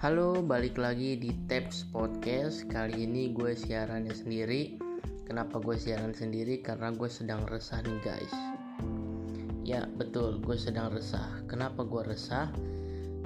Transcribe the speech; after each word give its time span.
Halo, 0.00 0.40
balik 0.40 0.80
lagi 0.80 1.20
di 1.20 1.28
Taps 1.44 1.84
Podcast. 1.92 2.64
Kali 2.72 3.04
ini 3.04 3.36
gue 3.36 3.52
siarannya 3.52 4.16
sendiri. 4.16 4.80
Kenapa 5.28 5.60
gue 5.60 5.76
siaran 5.76 6.16
sendiri? 6.16 6.64
Karena 6.64 6.88
gue 6.88 7.04
sedang 7.04 7.44
resah 7.44 7.84
nih 7.84 8.00
guys. 8.00 8.32
Ya 9.60 9.84
betul, 10.00 10.40
gue 10.40 10.56
sedang 10.56 10.96
resah. 10.96 11.44
Kenapa 11.52 11.84
gue 11.84 12.00
resah? 12.00 12.48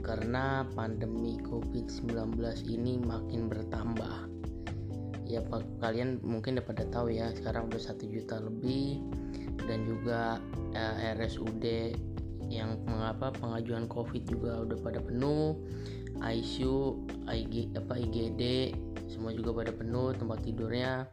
Karena 0.02 0.66
pandemi 0.74 1.38
COVID-19 1.46 2.42
ini 2.66 2.98
makin 2.98 3.46
bertambah. 3.46 4.26
Ya 5.30 5.46
kalian 5.78 6.18
mungkin 6.26 6.58
udah 6.58 6.66
pada 6.66 6.90
tahu 6.90 7.14
ya, 7.14 7.30
sekarang 7.38 7.70
udah 7.70 7.78
satu 7.78 8.02
juta 8.10 8.42
lebih 8.42 8.98
dan 9.70 9.86
juga 9.86 10.42
eh, 10.74 11.14
RSUD 11.22 11.94
yang 12.50 12.82
mengapa 12.82 13.30
pengajuan 13.30 13.86
COVID 13.86 14.26
juga 14.26 14.66
udah 14.66 14.78
pada 14.82 14.98
penuh 14.98 15.54
ICU, 16.22 17.06
IG, 17.26 17.74
apa 17.74 17.98
IGD 17.98 18.42
semua 19.10 19.30
juga 19.34 19.64
pada 19.64 19.72
penuh 19.74 20.14
tempat 20.14 20.42
tidurnya. 20.42 21.06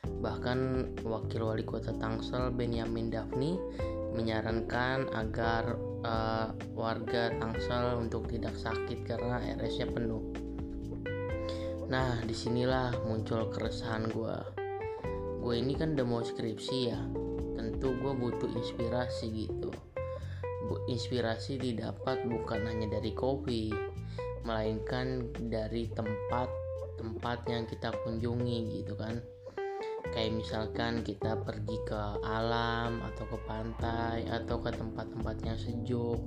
Bahkan 0.00 0.58
Wakil 1.04 1.42
Wali 1.44 1.64
Kota 1.64 1.92
Tangsel 1.96 2.52
Benyamin 2.52 3.12
Dafni 3.12 3.60
menyarankan 4.16 5.12
agar 5.12 5.76
uh, 6.04 6.52
warga 6.72 7.32
Tangsel 7.36 8.00
untuk 8.00 8.28
tidak 8.28 8.56
sakit 8.56 9.04
karena 9.04 9.40
RS-nya 9.60 9.88
penuh. 9.92 10.24
Nah, 11.90 12.22
di 12.22 12.34
sinilah 12.36 12.94
muncul 13.02 13.50
keresahan 13.50 14.08
gue. 14.14 14.36
Gue 15.42 15.54
ini 15.58 15.74
kan 15.74 15.98
mau 16.06 16.22
skripsi 16.22 16.76
ya, 16.86 17.00
tentu 17.58 17.96
gue 17.98 18.12
butuh 18.14 18.50
inspirasi 18.52 19.26
gitu. 19.48 19.72
Inspirasi 20.86 21.58
didapat 21.58 22.30
bukan 22.30 22.62
hanya 22.70 22.86
dari 22.94 23.10
kopi, 23.10 23.74
melainkan 24.44 25.28
dari 25.48 25.88
tempat-tempat 25.92 27.38
yang 27.48 27.64
kita 27.68 27.92
kunjungi 28.04 28.82
gitu 28.82 28.94
kan. 28.96 29.20
Kayak 30.10 30.42
misalkan 30.42 31.06
kita 31.06 31.38
pergi 31.44 31.76
ke 31.86 32.00
alam 32.26 32.98
atau 33.04 33.24
ke 33.30 33.38
pantai 33.46 34.26
atau 34.26 34.58
ke 34.58 34.74
tempat-tempat 34.74 35.36
yang 35.46 35.58
sejuk 35.60 36.18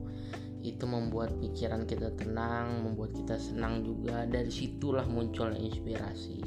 itu 0.64 0.88
membuat 0.88 1.36
pikiran 1.44 1.84
kita 1.84 2.16
tenang 2.16 2.88
membuat 2.88 3.12
kita 3.12 3.36
senang 3.36 3.84
juga. 3.84 4.24
Dari 4.24 4.48
situlah 4.48 5.04
munculnya 5.04 5.60
inspirasi. 5.60 6.40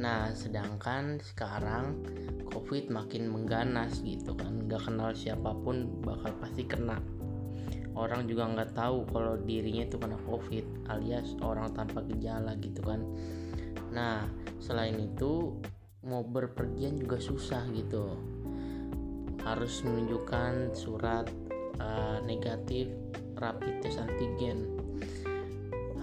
Nah 0.00 0.32
sedangkan 0.32 1.20
sekarang 1.20 2.00
covid 2.48 2.88
makin 2.88 3.28
mengganas 3.28 4.00
gitu 4.00 4.32
kan. 4.32 4.64
Nggak 4.64 4.88
kenal 4.88 5.12
siapa 5.12 5.52
pun 5.60 6.00
bakal 6.00 6.32
pasti 6.40 6.64
kena 6.64 6.96
orang 7.94 8.26
juga 8.26 8.50
nggak 8.50 8.74
tahu 8.74 9.06
kalau 9.10 9.38
dirinya 9.38 9.86
itu 9.86 9.96
kena 9.98 10.18
covid 10.26 10.66
alias 10.90 11.38
orang 11.42 11.70
tanpa 11.74 12.02
gejala 12.06 12.58
gitu 12.58 12.82
kan. 12.82 13.00
Nah 13.94 14.26
selain 14.58 14.98
itu 14.98 15.54
mau 16.04 16.26
berpergian 16.26 16.98
juga 16.98 17.22
susah 17.22 17.64
gitu. 17.72 18.18
Harus 19.46 19.84
menunjukkan 19.84 20.74
surat 20.74 21.28
uh, 21.78 22.18
negatif 22.26 22.90
rapid 23.38 23.80
test 23.84 24.02
antigen. 24.02 24.66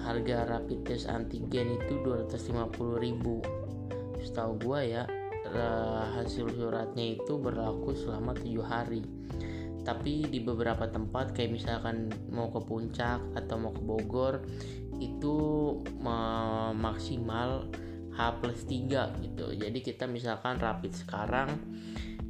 Harga 0.02 0.48
rapid 0.50 0.80
test 0.88 1.06
antigen 1.12 1.78
itu 1.78 2.02
250.000 2.02 3.62
setahu 4.22 4.54
gua 4.62 4.86
ya 4.86 5.04
uh, 5.50 6.06
hasil 6.18 6.50
suratnya 6.54 7.18
itu 7.18 7.34
berlaku 7.42 7.98
selama 7.98 8.38
tujuh 8.38 8.62
hari 8.62 9.02
tapi 9.82 10.30
di 10.30 10.40
beberapa 10.42 10.86
tempat 10.86 11.34
kayak 11.34 11.58
misalkan 11.58 12.14
mau 12.30 12.54
ke 12.54 12.62
puncak 12.62 13.22
atau 13.34 13.56
mau 13.58 13.74
ke 13.74 13.82
Bogor 13.82 14.46
itu 15.02 15.38
maksimal 16.78 17.66
H 18.14 18.20
plus 18.38 18.62
3 18.70 19.26
gitu. 19.26 19.46
Jadi 19.58 19.80
kita 19.82 20.06
misalkan 20.06 20.62
rapid 20.62 20.94
sekarang 20.94 21.50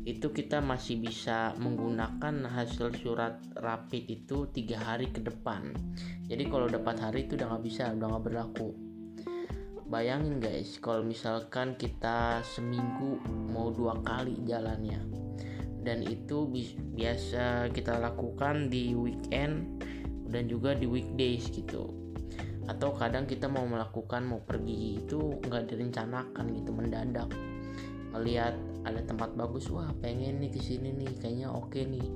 itu 0.01 0.33
kita 0.33 0.65
masih 0.65 0.97
bisa 0.97 1.53
menggunakan 1.61 2.49
hasil 2.49 2.89
surat 2.97 3.37
rapid 3.59 4.03
itu 4.09 4.49
tiga 4.49 4.81
hari 4.81 5.13
ke 5.13 5.21
depan. 5.21 5.75
Jadi 6.25 6.47
kalau 6.49 6.65
dapat 6.71 6.97
hari 6.97 7.29
itu 7.29 7.37
udah 7.37 7.53
nggak 7.53 7.63
bisa 7.67 7.91
udah 7.93 8.07
nggak 8.09 8.25
berlaku. 8.25 8.73
Bayangin 9.91 10.39
guys 10.39 10.79
kalau 10.79 11.03
misalkan 11.03 11.75
kita 11.75 12.39
seminggu 12.47 13.19
mau 13.51 13.75
dua 13.75 13.99
kali 13.99 14.39
jalannya 14.47 15.03
dan 15.81 16.05
itu 16.05 16.45
biasa 16.93 17.73
kita 17.73 17.97
lakukan 17.97 18.69
di 18.69 18.93
weekend 18.93 19.81
dan 20.29 20.45
juga 20.45 20.77
di 20.77 20.85
weekdays 20.85 21.49
gitu. 21.49 21.89
Atau 22.69 22.93
kadang 22.93 23.25
kita 23.25 23.49
mau 23.49 23.65
melakukan 23.65 24.21
mau 24.23 24.39
pergi 24.45 25.01
itu 25.01 25.41
nggak 25.41 25.73
direncanakan 25.73 26.45
gitu 26.53 26.71
mendadak. 26.71 27.29
Melihat 28.13 28.53
ada 28.85 29.01
tempat 29.01 29.33
bagus 29.33 29.67
wah 29.73 29.89
pengen 29.99 30.37
nih 30.41 30.53
ke 30.53 30.61
sini 30.61 30.93
nih 30.93 31.11
kayaknya 31.17 31.49
oke 31.49 31.81
nih. 31.81 32.07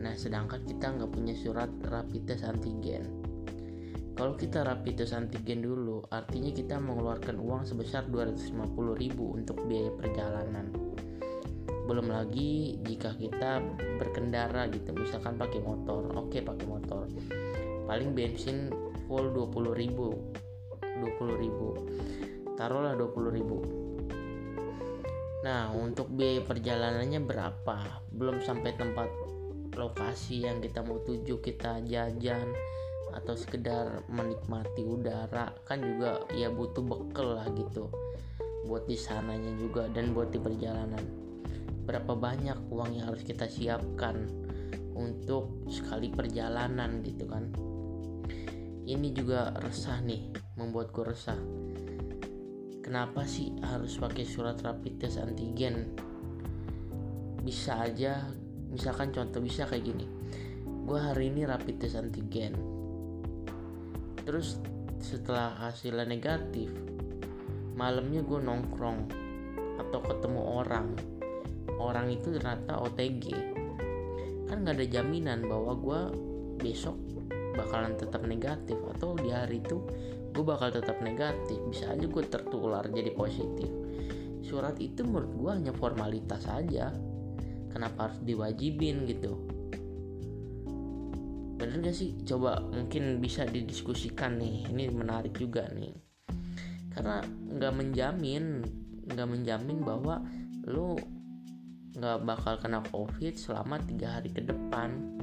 Nah 0.00 0.12
sedangkan 0.16 0.60
kita 0.68 0.92
nggak 1.00 1.10
punya 1.10 1.32
surat 1.32 1.72
rapid 1.88 2.28
test 2.28 2.44
antigen. 2.44 3.08
Kalau 4.12 4.36
kita 4.36 4.68
rapid 4.68 5.00
test 5.00 5.16
antigen 5.16 5.64
dulu 5.64 6.04
artinya 6.12 6.52
kita 6.52 6.76
mengeluarkan 6.76 7.40
uang 7.40 7.64
sebesar 7.64 8.04
250.000 8.12 8.76
untuk 9.16 9.56
biaya 9.64 9.88
perjalanan 9.96 10.68
belum 11.90 12.06
lagi 12.06 12.78
jika 12.86 13.18
kita 13.18 13.58
berkendara 13.98 14.70
gitu 14.70 14.94
misalkan 14.94 15.34
pakai 15.34 15.58
motor. 15.58 16.06
Oke 16.14 16.38
pakai 16.38 16.66
motor. 16.70 17.10
Paling 17.90 18.14
bensin 18.14 18.70
full 19.10 19.34
20 19.34 19.74
ribu. 19.74 20.14
20 21.02 21.42
ribu. 21.42 21.74
Taruhlah 22.54 22.94
20 22.94 23.34
ribu. 23.34 23.58
Nah 25.42 25.74
untuk 25.74 26.14
biaya 26.14 26.46
perjalanannya 26.46 27.26
berapa? 27.26 28.06
Belum 28.14 28.38
sampai 28.38 28.70
tempat 28.78 29.10
lokasi 29.74 30.46
yang 30.46 30.62
kita 30.62 30.86
mau 30.86 31.02
tuju 31.02 31.42
kita 31.42 31.82
jajan 31.90 32.54
atau 33.18 33.34
sekedar 33.34 34.06
menikmati 34.06 34.86
udara. 34.86 35.50
Kan 35.66 35.82
juga 35.82 36.22
ya 36.38 36.54
butuh 36.54 36.86
bekal 36.86 37.34
lah 37.34 37.50
gitu. 37.50 37.90
Buat 38.70 38.86
di 38.86 38.94
sananya 38.94 39.50
juga 39.58 39.90
dan 39.90 40.14
buat 40.14 40.30
di 40.30 40.38
perjalanan 40.38 41.29
berapa 41.90 42.14
banyak 42.14 42.70
uang 42.70 42.94
yang 42.94 43.10
harus 43.10 43.26
kita 43.26 43.50
siapkan 43.50 44.30
untuk 44.94 45.66
sekali 45.66 46.06
perjalanan 46.06 47.02
gitu 47.02 47.26
kan. 47.26 47.50
Ini 48.86 49.10
juga 49.10 49.50
resah 49.58 49.98
nih 49.98 50.54
membuat 50.54 50.94
gue 50.94 51.10
resah. 51.10 51.38
Kenapa 52.78 53.26
sih 53.26 53.58
harus 53.66 53.98
pakai 53.98 54.22
surat 54.22 54.62
rapid 54.62 55.02
test 55.02 55.18
antigen? 55.18 55.98
Bisa 57.42 57.82
aja 57.82 58.22
misalkan 58.70 59.10
contoh 59.10 59.42
bisa 59.42 59.66
kayak 59.66 59.82
gini. 59.82 60.06
Gue 60.86 61.02
hari 61.02 61.34
ini 61.34 61.42
rapid 61.42 61.74
test 61.82 61.98
antigen. 61.98 62.54
Terus 64.22 64.62
setelah 65.02 65.58
hasilnya 65.58 66.06
negatif 66.06 66.70
malamnya 67.74 68.22
gue 68.22 68.38
nongkrong 68.38 69.10
atau 69.80 70.00
ketemu 70.04 70.40
orang 70.44 70.92
orang 71.80 72.12
itu 72.12 72.36
ternyata 72.36 72.76
OTG 72.84 73.24
kan 74.50 74.66
nggak 74.66 74.76
ada 74.82 74.86
jaminan 75.00 75.46
bahwa 75.46 75.72
gue 75.78 76.00
besok 76.60 76.98
bakalan 77.54 77.94
tetap 77.96 78.22
negatif 78.26 78.76
atau 78.98 79.16
di 79.16 79.30
hari 79.32 79.62
itu 79.62 79.80
gue 80.30 80.44
bakal 80.46 80.70
tetap 80.70 80.98
negatif. 81.02 81.58
Bisa 81.70 81.90
aja 81.90 82.06
gue 82.06 82.24
tertular 82.26 82.86
jadi 82.86 83.10
positif. 83.14 83.70
Surat 84.46 84.78
itu 84.78 85.02
menurut 85.06 85.32
gue 85.34 85.50
hanya 85.50 85.72
formalitas 85.74 86.46
saja 86.46 86.94
kenapa 87.70 88.10
harus 88.10 88.18
diwajibin 88.26 89.06
gitu? 89.06 89.38
Bener 91.60 91.76
gak 91.84 91.94
sih? 91.94 92.16
Coba 92.24 92.62
mungkin 92.62 93.20
bisa 93.20 93.44
didiskusikan 93.44 94.40
nih. 94.40 94.70
Ini 94.70 94.90
menarik 94.90 95.36
juga 95.36 95.68
nih. 95.70 95.92
Karena 96.90 97.22
nggak 97.26 97.72
menjamin 97.74 98.44
nggak 99.10 99.28
menjamin 99.28 99.78
bahwa 99.82 100.22
lu 100.66 100.98
nggak 102.00 102.24
bakal 102.24 102.56
kena 102.56 102.80
covid 102.88 103.36
selama 103.36 103.76
tiga 103.84 104.16
hari 104.16 104.32
ke 104.32 104.40
depan. 104.40 105.20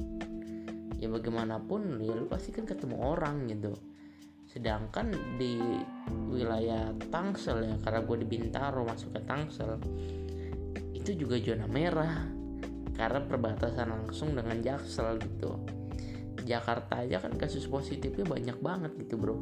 Ya 1.02 1.10
bagaimanapun 1.10 1.98
ya 1.98 2.14
lu 2.14 2.30
pasti 2.30 2.54
kan 2.54 2.70
ketemu 2.70 3.02
orang 3.02 3.50
gitu. 3.50 3.74
Sedangkan 4.46 5.10
di 5.34 5.58
wilayah 6.30 6.94
Tangsel 7.10 7.66
ya 7.66 7.74
karena 7.82 8.00
gue 8.06 8.16
di 8.22 8.26
Bintaro 8.30 8.86
masuk 8.86 9.10
ke 9.18 9.20
Tangsel 9.26 9.74
itu 10.94 11.18
juga 11.18 11.34
zona 11.42 11.66
merah. 11.66 12.30
Karena 12.94 13.22
perbatasan 13.26 13.90
langsung 13.90 14.34
dengan 14.34 14.58
Jaksel 14.58 15.18
gitu. 15.22 15.58
Jakarta 16.46 17.02
aja 17.02 17.22
kan 17.22 17.34
kasus 17.34 17.66
positifnya 17.66 18.26
banyak 18.26 18.58
banget 18.58 18.94
gitu 19.02 19.18
bro. 19.18 19.38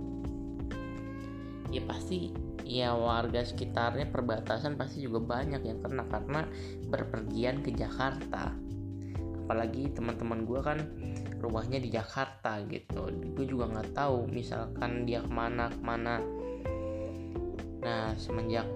Ya 1.72 1.80
pasti 1.84 2.32
ya 2.66 2.98
warga 2.98 3.46
sekitarnya 3.46 4.10
perbatasan 4.10 4.74
pasti 4.74 5.06
juga 5.06 5.22
banyak 5.22 5.62
yang 5.62 5.78
kena 5.78 6.02
karena 6.10 6.42
berpergian 6.90 7.62
ke 7.62 7.70
Jakarta. 7.70 8.50
Apalagi 9.46 9.94
teman-teman 9.94 10.42
gue 10.42 10.60
kan 10.60 10.78
rumahnya 11.38 11.78
di 11.78 11.94
Jakarta 11.94 12.58
gitu. 12.66 13.06
Gue 13.38 13.46
juga 13.46 13.70
nggak 13.70 13.94
tahu 13.94 14.26
misalkan 14.26 15.06
dia 15.06 15.22
ke 15.22 15.30
mana 15.30 15.70
ke 15.70 15.80
mana. 15.80 16.18
Nah 17.86 18.10
semenjak 18.18 18.66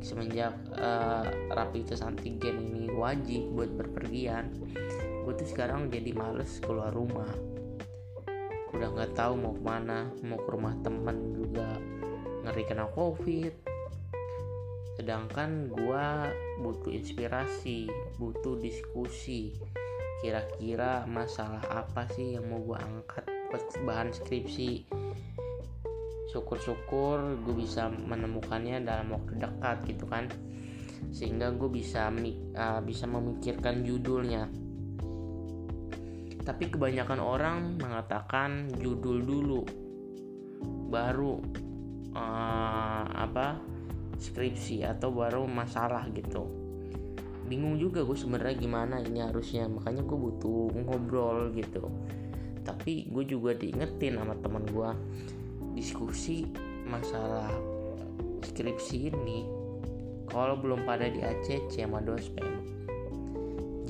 semenjak 0.00 0.54
uh, 0.78 1.26
rapid 1.52 1.90
test 1.90 2.06
antigen 2.06 2.56
ini 2.72 2.88
wajib 2.88 3.52
buat 3.52 3.68
berpergian 3.76 4.48
gue 5.20 5.36
tuh 5.36 5.44
sekarang 5.44 5.92
jadi 5.92 6.16
males 6.16 6.62
keluar 6.64 6.94
rumah. 6.94 7.28
Udah 8.72 8.88
nggak 8.96 9.12
tahu 9.12 9.34
mau 9.36 9.52
ke 9.52 9.62
mana 9.66 10.08
mau 10.24 10.38
ke 10.40 10.48
rumah 10.48 10.72
teman 10.80 11.34
juga 11.36 11.76
ngeri 12.44 12.64
kena 12.64 12.88
covid. 12.92 13.52
Sedangkan 15.00 15.72
gue 15.72 16.06
butuh 16.60 16.92
inspirasi 16.92 17.88
butuh 18.20 18.60
diskusi. 18.60 19.56
Kira-kira 20.20 21.08
masalah 21.08 21.64
apa 21.72 22.04
sih 22.12 22.36
yang 22.36 22.44
mau 22.52 22.60
gue 22.60 22.76
angkat? 22.76 23.24
Bahan 23.88 24.12
skripsi. 24.12 24.84
Syukur-syukur 26.28 27.40
gue 27.42 27.54
bisa 27.56 27.88
menemukannya 27.88 28.84
dalam 28.84 29.16
waktu 29.16 29.40
dekat 29.40 29.76
gitu 29.88 30.04
kan. 30.04 30.28
Sehingga 31.10 31.50
gue 31.56 31.72
bisa 31.72 32.12
uh, 32.12 32.80
bisa 32.84 33.08
memikirkan 33.08 33.80
judulnya. 33.82 34.52
Tapi 36.44 36.64
kebanyakan 36.68 37.20
orang 37.24 37.58
mengatakan 37.80 38.68
judul 38.76 39.24
dulu 39.24 39.60
baru 40.90 41.40
uh, 42.14 43.04
apa 43.06 43.60
skripsi 44.20 44.84
atau 44.84 45.10
baru 45.10 45.44
masalah 45.48 46.06
gitu. 46.12 46.46
Bingung 47.48 47.80
juga 47.80 48.06
gue 48.06 48.14
sebenarnya 48.14 48.56
gimana 48.60 48.96
ini 49.02 49.24
harusnya. 49.24 49.66
Makanya 49.66 50.06
gue 50.06 50.18
butuh 50.18 50.70
ngobrol 50.86 51.50
gitu. 51.56 51.88
Tapi 52.62 53.10
gue 53.10 53.24
juga 53.26 53.56
diingetin 53.56 54.20
sama 54.20 54.36
teman 54.38 54.62
gue 54.68 54.90
diskusi 55.74 56.46
masalah 56.86 57.48
skripsi 58.42 59.14
ini 59.14 59.46
kalau 60.26 60.58
belum 60.58 60.82
pada 60.82 61.06
di 61.06 61.22
ACC 61.22 61.86
sama 61.86 62.02
dospem 62.02 62.60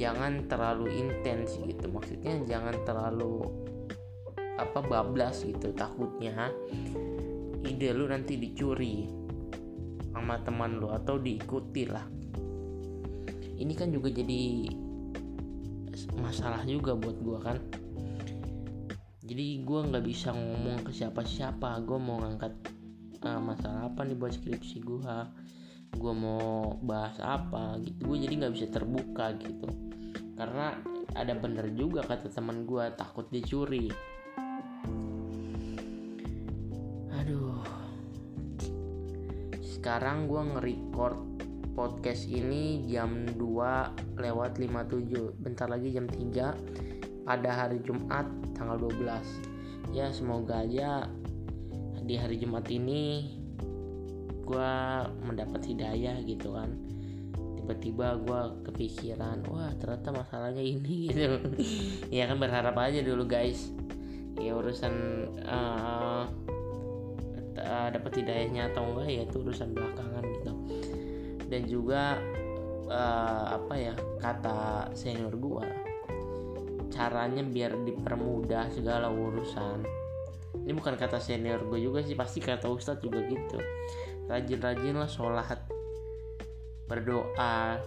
jangan 0.01 0.49
terlalu 0.49 0.89
intens 0.97 1.61
gitu. 1.61 1.93
Maksudnya 1.93 2.41
jangan 2.49 2.73
terlalu 2.89 3.45
apa 4.57 4.81
bablas 4.85 5.45
gitu 5.45 5.73
takutnya 5.73 6.53
ide 7.65 7.93
lu 7.93 8.09
nanti 8.09 8.41
dicuri 8.41 9.05
sama 10.11 10.41
teman 10.43 10.81
lu 10.81 10.89
atau 10.91 11.21
diikuti 11.21 11.85
lah. 11.87 12.05
Ini 13.61 13.73
kan 13.77 13.93
juga 13.93 14.09
jadi 14.09 14.73
masalah 16.17 16.65
juga 16.65 16.97
buat 16.97 17.17
gue 17.21 17.39
kan. 17.45 17.59
Jadi 19.21 19.63
gue 19.63 19.81
nggak 19.87 20.05
bisa 20.05 20.33
ngomong 20.33 20.83
ke 20.83 20.91
siapa-siapa. 20.91 21.85
Gue 21.85 21.99
mau 22.01 22.19
ngangkat 22.25 22.53
uh, 23.23 23.39
masalah 23.39 23.93
apa 23.93 24.03
nih 24.03 24.17
buat 24.17 24.33
skripsi 24.35 24.79
gue 24.83 25.17
gue 25.91 26.15
mau 26.15 26.79
bahas 26.87 27.19
apa? 27.21 27.77
Gitu. 27.83 27.99
Gue 28.07 28.17
jadi 28.23 28.35
nggak 28.47 28.55
bisa 28.55 28.67
terbuka 28.71 29.37
gitu. 29.39 29.69
Karena 30.39 30.79
ada 31.15 31.35
bener 31.35 31.75
juga 31.75 32.07
kata 32.07 32.31
teman 32.31 32.65
gue 32.65 32.85
takut 32.95 33.27
dicuri 33.29 33.91
sekarang 39.81 40.29
gue 40.29 40.43
nge-record 40.45 41.17
podcast 41.73 42.29
ini 42.29 42.85
jam 42.85 43.25
2 43.25 44.21
lewat 44.21 44.61
57 44.61 45.41
bentar 45.41 45.73
lagi 45.73 45.89
jam 45.97 46.05
3 46.05 47.25
pada 47.25 47.51
hari 47.65 47.81
Jumat 47.81 48.29
tanggal 48.53 48.77
12 48.77 49.97
ya 49.97 50.13
semoga 50.13 50.61
aja 50.61 51.09
di 52.05 52.15
hari 52.19 52.37
Jumat 52.37 52.69
ini 52.69 53.33
gue 54.51 54.73
mendapat 55.23 55.63
hidayah 55.63 56.19
gitu 56.27 56.59
kan. 56.59 56.75
Tiba-tiba 57.55 58.19
gue 58.19 58.41
kepikiran 58.67 59.47
wah 59.47 59.71
ternyata 59.79 60.11
masalahnya 60.11 60.59
ini 60.59 60.97
gitu. 61.15 61.39
Ya 62.11 62.27
kan 62.27 62.43
berharap 62.43 62.75
aja 62.75 62.99
dulu 62.99 63.31
guys. 63.31 63.71
Ya 64.35 64.59
urusan 64.59 64.95
uh, 65.47 66.27
dapat 67.59 68.23
hidayahnya 68.23 68.71
atau 68.71 68.87
enggak 68.95 69.09
ya 69.11 69.23
itu 69.27 69.37
urusan 69.43 69.75
belakangan 69.75 70.25
gitu. 70.27 70.53
Dan 71.51 71.63
juga 71.67 72.19
uh, 72.87 73.47
apa 73.59 73.75
ya 73.75 73.95
kata 74.23 74.91
senior 74.95 75.35
gua 75.35 75.67
caranya 76.91 77.41
biar 77.41 77.81
dipermudah 77.87 78.69
segala 78.75 79.09
urusan. 79.09 79.87
Ini 80.67 80.73
bukan 80.75 80.99
kata 80.99 81.23
senior 81.23 81.63
gue 81.65 81.81
juga 81.81 82.03
sih 82.03 82.19
pasti 82.19 82.43
kata 82.43 82.69
ustadz 82.69 83.01
juga 83.01 83.23
gitu. 83.25 83.57
Rajin-rajin 84.27 84.99
lah 84.99 85.09
sholat 85.09 85.65
berdoa 86.91 87.81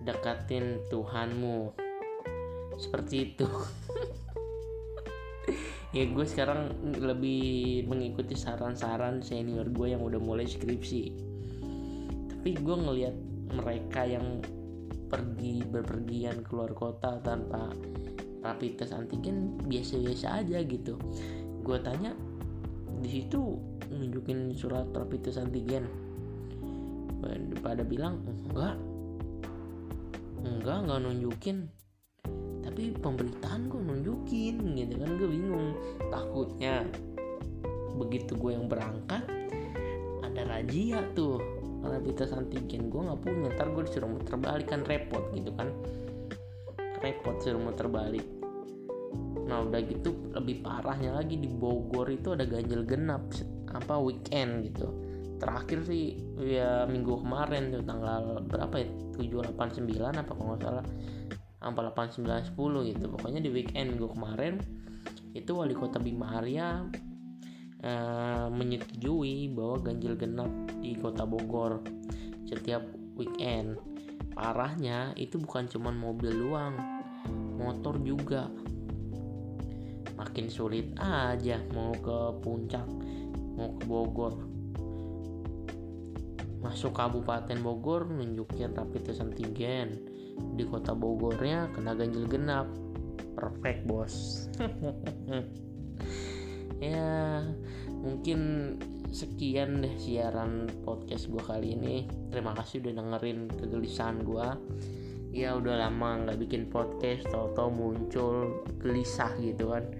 dekatin 0.00 0.80
Tuhanmu. 0.88 1.74
Seperti 2.78 3.34
itu 3.34 3.48
ya 5.96 6.04
gue 6.12 6.26
sekarang 6.28 6.76
lebih 7.00 7.88
mengikuti 7.88 8.36
saran-saran 8.36 9.24
senior 9.24 9.64
gue 9.72 9.96
yang 9.96 10.04
udah 10.04 10.20
mulai 10.20 10.44
skripsi. 10.44 11.02
Tapi 12.36 12.50
gue 12.52 12.76
ngelihat 12.76 13.16
mereka 13.56 14.04
yang 14.04 14.44
pergi 15.08 15.64
berpergian 15.64 16.44
keluar 16.44 16.76
kota 16.76 17.16
tanpa 17.24 17.72
rapid 18.44 18.76
test 18.76 18.92
antigen 18.92 19.56
biasa-biasa 19.64 20.44
aja 20.44 20.60
gitu. 20.68 21.00
Gue 21.64 21.80
tanya 21.80 22.12
di 23.00 23.08
situ 23.08 23.56
nunjukin 23.88 24.52
surat 24.52 24.92
rapid 24.92 25.32
test 25.32 25.40
antigen. 25.40 25.88
Pada 27.64 27.80
bilang 27.88 28.20
enggak. 28.52 28.76
Enggak 30.44 30.76
enggak 30.84 30.98
nunjukin 31.08 31.56
tapi 32.76 32.92
pemberitaan 32.92 33.72
gue 33.72 33.80
nunjukin 33.80 34.60
gitu 34.76 35.00
kan. 35.00 35.08
Gue 35.16 35.32
bingung. 35.32 35.72
Takutnya 36.12 36.84
begitu 37.96 38.36
gue 38.36 38.52
yang 38.52 38.68
berangkat 38.68 39.24
ada 40.20 40.42
razia 40.44 41.00
tuh. 41.16 41.40
Rapid 41.80 42.14
test 42.20 42.36
antigen 42.36 42.92
gue 42.92 43.00
nggak 43.00 43.24
punya. 43.24 43.48
Ntar 43.56 43.72
gue 43.72 43.88
disuruh 43.88 44.12
muter 44.12 44.36
balik 44.36 44.68
kan 44.68 44.84
repot 44.84 45.24
gitu 45.32 45.56
kan. 45.56 45.72
Repot 47.00 47.40
suruh 47.40 47.64
muter 47.64 47.88
balik. 47.88 48.28
Nah 49.48 49.64
udah 49.64 49.80
gitu 49.80 50.12
lebih 50.36 50.60
parahnya 50.60 51.16
lagi 51.16 51.40
di 51.40 51.48
Bogor 51.48 52.12
itu 52.12 52.36
ada 52.36 52.44
ganjil 52.44 52.84
genap 52.84 53.24
apa 53.72 53.96
weekend 53.96 54.68
gitu. 54.68 54.92
Terakhir 55.40 55.80
sih 55.88 56.12
ya 56.44 56.84
minggu 56.84 57.24
kemarin 57.24 57.72
tuh 57.72 57.80
tanggal 57.88 58.44
berapa 58.44 58.84
ya? 58.84 58.88
789 59.16 59.96
apa 59.96 60.32
kalau 60.36 60.52
nggak 60.52 60.60
salah 60.60 60.84
apa 61.66 61.90
8910 61.90 62.90
gitu 62.94 63.04
pokoknya 63.10 63.40
di 63.42 63.50
weekend 63.50 63.96
minggu 63.96 64.14
kemarin 64.14 64.62
itu 65.36 65.52
wali 65.52 65.76
kota 65.76 66.00
Bima 66.00 66.38
Arya 66.40 66.86
uh, 67.84 68.48
menyetujui 68.48 69.52
bahwa 69.52 69.76
ganjil 69.84 70.16
genap 70.16 70.50
di 70.80 70.96
kota 70.96 71.28
Bogor 71.28 71.84
setiap 72.46 72.82
weekend. 73.18 73.76
Parahnya 74.36 75.16
itu 75.16 75.40
bukan 75.40 75.68
cuma 75.68 75.90
mobil 75.92 76.32
doang, 76.32 76.76
motor 77.56 77.96
juga. 78.00 78.48
Makin 80.16 80.48
sulit 80.48 80.96
aja 80.96 81.60
mau 81.72 81.92
ke 81.92 82.16
puncak, 82.40 82.84
mau 83.56 83.76
ke 83.76 83.84
Bogor. 83.84 84.34
Masuk 86.60 86.96
Kabupaten 86.96 87.60
Bogor 87.60 88.08
nunjukin 88.08 88.72
rapid 88.72 89.12
test 89.12 89.20
antigen. 89.24 90.15
Di 90.36 90.64
kota 90.68 90.92
Bogornya 90.92 91.70
kena 91.72 91.92
ganjil 91.96 92.24
genap. 92.28 92.68
Perfect, 93.36 93.84
bos. 93.84 94.48
ya 96.76 97.40
mungkin 97.88 98.40
sekian 99.08 99.80
deh 99.80 99.94
siaran 99.96 100.68
podcast 100.84 101.28
gue 101.28 101.42
kali 101.44 101.76
ini. 101.76 102.08
Terima 102.32 102.52
kasih 102.56 102.84
udah 102.84 102.92
dengerin 103.00 103.48
kegelisahan 103.52 104.20
gue 104.24 104.46
ya 105.36 105.52
udah 105.52 105.84
lama 105.84 106.24
nggak 106.24 106.40
bikin 106.48 106.72
podcast 106.72 107.28
tau-tau 107.28 107.68
muncul 107.68 108.64
gelisah 108.80 109.36
gitu 109.40 109.76
kan. 109.76 109.84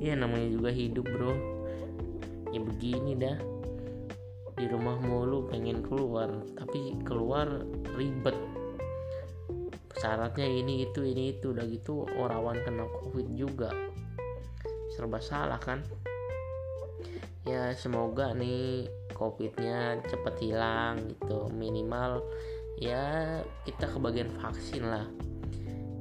Ya 0.00 0.16
namanya 0.16 0.48
juga 0.48 0.72
hidup 0.72 1.04
bro. 1.06 1.36
Ya 2.50 2.60
begini 2.64 3.14
dah 3.20 3.36
di 4.60 4.68
rumah 4.68 5.00
mulu 5.00 5.48
pengen 5.48 5.80
keluar. 5.80 6.28
Tapi 6.52 7.00
keluar 7.00 7.64
ribet. 7.96 8.36
Syaratnya 9.96 10.44
ini 10.44 10.84
itu 10.84 11.00
ini 11.00 11.32
itu. 11.32 11.56
Udah 11.56 11.64
gitu 11.64 12.04
orawan 12.20 12.60
kena 12.60 12.84
covid 13.00 13.32
juga. 13.32 13.72
Serba 14.92 15.16
salah 15.24 15.56
kan? 15.56 15.80
Ya 17.48 17.72
semoga 17.72 18.36
nih 18.36 18.84
covidnya 19.16 19.96
cepet 20.04 20.34
hilang 20.44 21.08
gitu. 21.08 21.48
Minimal 21.56 22.20
ya 22.76 23.40
kita 23.64 23.88
kebagian 23.88 24.28
vaksin 24.36 24.84
lah. 24.84 25.08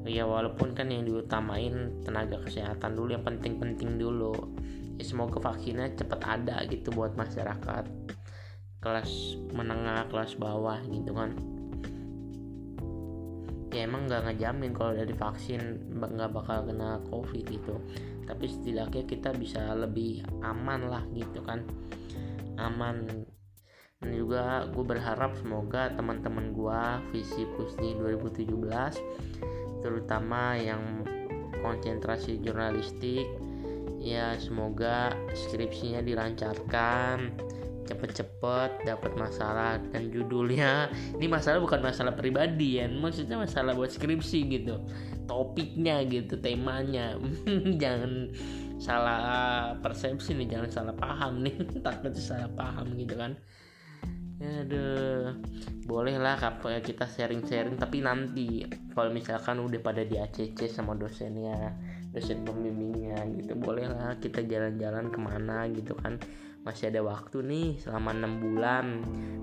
Ya 0.04 0.28
walaupun 0.28 0.76
kan 0.76 0.92
yang 0.92 1.08
diutamain 1.08 2.04
tenaga 2.04 2.44
kesehatan 2.44 3.00
dulu 3.00 3.16
yang 3.16 3.24
penting-penting 3.24 3.96
dulu. 3.96 4.36
Ya 5.00 5.04
semoga 5.08 5.40
vaksinnya 5.40 5.96
cepat 5.96 6.20
ada 6.28 6.60
gitu 6.68 6.92
buat 6.92 7.16
masyarakat 7.16 8.19
kelas 8.80 9.36
menengah 9.52 10.08
kelas 10.08 10.40
bawah 10.40 10.80
gitu 10.88 11.12
kan. 11.12 11.36
Ya 13.70 13.86
emang 13.86 14.10
nggak 14.10 14.26
ngejamin 14.26 14.74
kalau 14.74 14.98
dari 14.98 15.14
vaksin 15.14 15.94
nggak 15.94 16.32
bakal 16.34 16.66
kena 16.66 17.04
covid 17.12 17.46
gitu. 17.46 17.78
Tapi 18.26 18.46
setidaknya 18.48 19.04
kita 19.06 19.30
bisa 19.36 19.76
lebih 19.76 20.26
aman 20.42 20.90
lah 20.90 21.04
gitu 21.14 21.44
kan. 21.44 21.62
Aman. 22.58 23.28
Dan 24.00 24.16
juga 24.16 24.64
gue 24.72 24.86
berharap 24.88 25.36
semoga 25.36 25.92
teman-teman 25.92 26.56
gue 26.56 26.82
visi 27.12 27.44
pusdi 27.60 28.00
2017 28.00 28.56
terutama 29.84 30.56
yang 30.56 31.04
konsentrasi 31.60 32.40
jurnalistik 32.40 33.28
ya 34.00 34.40
semoga 34.40 35.12
skripsinya 35.36 36.00
dilancarkan 36.00 37.49
cepet-cepet 37.90 38.86
dapat 38.86 39.12
masalah 39.18 39.82
dan 39.90 40.14
judulnya. 40.14 40.94
Ini 41.18 41.26
masalah 41.26 41.58
bukan 41.58 41.82
masalah 41.82 42.14
pribadi 42.14 42.78
ya 42.78 42.86
maksudnya 42.86 43.42
masalah 43.42 43.74
buat 43.74 43.90
skripsi 43.90 44.40
gitu. 44.54 44.78
Topiknya 45.26 46.06
gitu 46.06 46.38
temanya. 46.38 47.18
Jangan 47.82 48.30
salah 48.80 49.22
persepsi 49.84 50.40
nih 50.40 50.56
jangan 50.56 50.70
salah 50.72 50.96
paham 50.96 51.44
nih. 51.44 51.56
Takut 51.86 52.14
salah 52.16 52.48
paham 52.54 52.96
gitu 52.96 53.18
kan. 53.18 53.36
Aduh, 54.40 55.36
boleh 55.84 56.16
lah 56.16 56.40
kita 56.80 57.04
sharing-sharing 57.12 57.76
tapi 57.76 58.00
nanti 58.00 58.64
kalau 58.96 59.12
misalkan 59.12 59.60
udah 59.60 59.84
pada 59.84 60.08
di 60.08 60.16
ACC 60.16 60.72
sama 60.72 60.96
dosennya, 60.96 61.76
dosen 62.16 62.48
pembimbingnya 62.48 63.20
gitu, 63.36 63.60
boleh 63.60 63.92
lah 63.92 64.16
kita 64.16 64.40
jalan-jalan 64.48 65.12
ke 65.12 65.20
mana 65.20 65.68
gitu 65.68 65.92
kan 66.00 66.16
masih 66.64 66.92
ada 66.92 67.02
waktu 67.04 67.44
nih 67.44 67.68
selama 67.80 68.16
enam 68.16 68.34
bulan. 68.40 68.86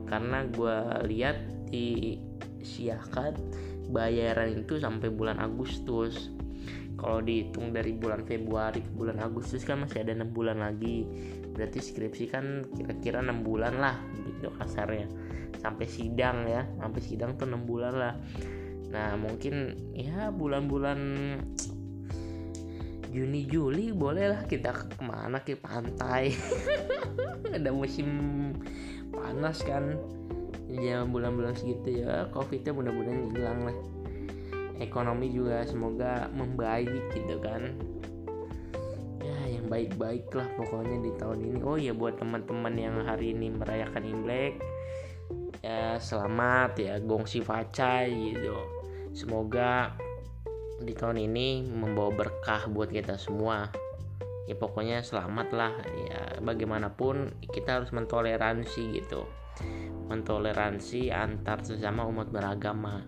Karena 0.06 0.46
gue 0.46 0.76
lihat 1.10 1.36
di 1.70 2.18
siakat 2.62 3.38
bayaran 3.90 4.66
itu 4.66 4.78
sampai 4.78 5.10
bulan 5.10 5.38
Agustus. 5.38 6.30
Kalau 6.96 7.20
dihitung 7.20 7.76
dari 7.76 7.92
bulan 7.92 8.24
Februari 8.24 8.80
ke 8.80 8.88
bulan 8.96 9.20
Agustus 9.20 9.68
kan 9.68 9.84
masih 9.84 10.00
ada 10.02 10.16
enam 10.16 10.32
bulan 10.32 10.64
lagi. 10.64 11.04
Berarti 11.52 11.80
skripsi 11.80 12.24
kan 12.32 12.64
kira-kira 12.72 13.20
enam 13.20 13.44
bulan 13.44 13.76
lah 13.76 13.96
gitu 14.24 14.48
kasarnya. 14.56 15.08
Sampai 15.60 15.88
sidang 15.88 16.48
ya 16.48 16.64
sampai 16.80 17.00
sidang 17.04 17.36
tuh 17.36 17.48
enam 17.48 17.68
bulan 17.68 17.94
lah. 17.96 18.14
Nah 18.90 19.18
mungkin 19.18 19.76
ya 19.92 20.30
bulan-bulan 20.32 20.98
Juni 23.16 23.48
Juli 23.48 23.96
bolehlah 23.96 24.44
kita 24.44 24.76
ke 24.76 25.00
mana 25.00 25.40
ke 25.40 25.56
pantai. 25.56 26.36
Ada 27.56 27.72
musim 27.72 28.08
panas 29.08 29.64
kan 29.64 29.96
ya 30.68 31.00
bulan-bulan 31.08 31.56
segitu 31.56 32.04
ya. 32.04 32.28
Covidnya 32.28 32.76
mudah-mudahan 32.76 33.32
hilang 33.32 33.60
lah. 33.72 33.76
Ekonomi 34.76 35.32
juga 35.32 35.64
semoga 35.64 36.28
membaik 36.36 37.16
gitu 37.16 37.40
kan. 37.40 37.72
Ya 39.24 39.56
yang 39.56 39.72
baik-baik 39.72 40.28
lah 40.36 40.52
pokoknya 40.60 41.00
di 41.00 41.12
tahun 41.16 41.40
ini. 41.40 41.58
Oh 41.64 41.80
ya 41.80 41.96
buat 41.96 42.20
teman-teman 42.20 42.76
yang 42.76 43.00
hari 43.00 43.32
ini 43.32 43.48
merayakan 43.48 44.04
Imlek 44.04 44.60
ya 45.64 45.96
selamat 45.96 46.76
ya 46.76 47.00
gongsi 47.00 47.40
facai 47.40 48.12
gitu. 48.36 48.60
Semoga 49.16 49.96
di 50.82 50.92
tahun 50.92 51.20
ini 51.20 51.64
membawa 51.68 52.12
berkah 52.12 52.68
buat 52.68 52.92
kita 52.92 53.16
semua. 53.16 53.68
Ya 54.46 54.54
pokoknya 54.54 55.02
selamat 55.02 55.48
lah. 55.52 55.74
Ya 56.08 56.38
bagaimanapun 56.42 57.36
kita 57.50 57.80
harus 57.80 57.90
mentoleransi 57.90 59.02
gitu. 59.02 59.26
Mentoleransi 60.06 61.10
antar 61.10 61.64
sesama 61.64 62.06
umat 62.06 62.30
beragama. 62.30 63.02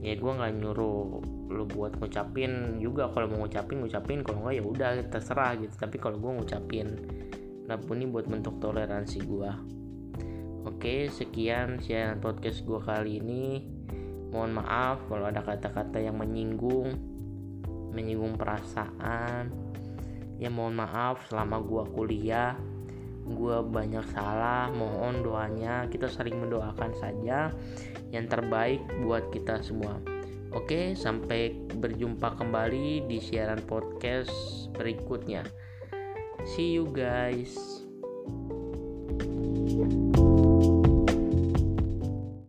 Ya 0.00 0.16
gue 0.16 0.32
nggak 0.32 0.52
nyuruh 0.56 1.20
lu 1.50 1.64
buat 1.68 1.98
ngucapin 2.00 2.80
juga. 2.80 3.12
Kalau 3.12 3.28
mau 3.28 3.44
ngucapin 3.44 3.84
ngucapin. 3.84 4.24
Kalau 4.24 4.46
nggak 4.46 4.54
ya 4.56 4.64
udah 4.64 4.90
terserah 5.12 5.58
gitu. 5.60 5.74
Tapi 5.76 5.96
kalau 6.00 6.16
gue 6.16 6.32
ngucapin 6.40 6.88
nah 7.70 7.78
ini 7.78 8.10
buat 8.10 8.26
bentuk 8.26 8.58
toleransi 8.58 9.22
gue 9.30 9.50
oke 10.66 11.06
sekian 11.06 11.78
siaran 11.78 12.18
podcast 12.18 12.66
gue 12.66 12.82
kali 12.82 13.22
ini 13.22 13.62
mohon 14.30 14.54
maaf 14.54 15.02
kalau 15.10 15.26
ada 15.26 15.42
kata-kata 15.42 15.98
yang 15.98 16.18
menyinggung 16.18 16.94
menyinggung 17.90 18.38
perasaan. 18.38 19.50
Ya 20.40 20.48
mohon 20.48 20.78
maaf 20.78 21.26
selama 21.28 21.60
gua 21.60 21.84
kuliah. 21.84 22.56
Gua 23.26 23.60
banyak 23.60 24.06
salah 24.14 24.72
mohon 24.72 25.20
doanya. 25.20 25.86
Kita 25.90 26.08
saling 26.08 26.38
mendoakan 26.38 26.96
saja 26.96 27.52
yang 28.10 28.26
terbaik 28.30 28.80
buat 29.04 29.28
kita 29.34 29.60
semua. 29.60 30.00
Oke 30.50 30.98
sampai 30.98 31.54
berjumpa 31.78 32.34
kembali 32.34 33.06
di 33.06 33.18
siaran 33.22 33.62
podcast 33.66 34.32
berikutnya. 34.74 35.46
See 36.42 36.74
you 36.74 36.88
guys 36.90 37.79